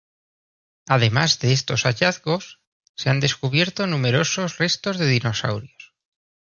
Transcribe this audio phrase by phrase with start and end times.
[0.87, 2.59] Además de estos hallazgos,
[2.95, 5.93] se han descubierto numerosos restos de dinosaurios.